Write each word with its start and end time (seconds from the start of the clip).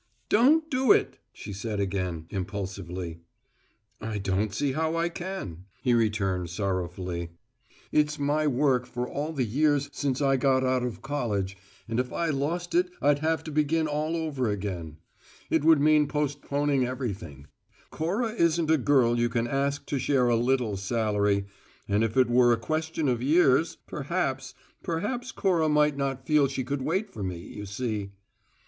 "Don't 0.29 0.67
do 0.71 0.91
it!" 0.91 1.19
she 1.31 1.53
said 1.53 1.79
again, 1.79 2.25
impulsively. 2.31 3.19
"I 4.01 4.17
don't 4.17 4.51
see 4.51 4.71
how 4.71 4.95
I 4.95 5.09
can," 5.09 5.65
he 5.83 5.93
returned 5.93 6.49
sorrowfully. 6.49 7.29
"It's 7.91 8.17
my 8.17 8.47
work 8.47 8.87
for 8.87 9.07
all 9.07 9.31
the 9.31 9.45
years 9.45 9.89
since 9.93 10.19
I 10.19 10.37
got 10.37 10.63
out 10.63 10.81
of 10.83 11.03
college, 11.03 11.55
and 11.87 11.99
if 11.99 12.11
I 12.11 12.29
lost 12.29 12.73
it 12.73 12.89
I'd 12.99 13.19
have 13.19 13.43
to 13.43 13.51
begin 13.51 13.85
all 13.85 14.15
over 14.17 14.49
again. 14.49 14.97
It 15.51 15.63
would 15.63 15.79
mean 15.79 16.07
postponing 16.07 16.83
everything. 16.83 17.45
Cora 17.91 18.31
isn't 18.31 18.71
a 18.71 18.79
girl 18.79 19.19
you 19.19 19.29
can 19.29 19.45
ask 19.47 19.85
to 19.85 19.99
share 19.99 20.29
a 20.29 20.35
little 20.35 20.77
salary, 20.77 21.45
and 21.87 22.03
if 22.03 22.17
it 22.17 22.27
were 22.27 22.51
a 22.51 22.57
question 22.57 23.07
of 23.07 23.21
years, 23.21 23.75
perhaps 23.85 24.55
perhaps 24.81 25.31
Cora 25.31 25.69
might 25.69 25.95
not 25.95 26.25
feel 26.25 26.47
she 26.47 26.63
could 26.63 26.81
wait 26.81 27.11
for 27.13 27.21
me, 27.21 27.37
you 27.37 27.67
see." 27.67 28.13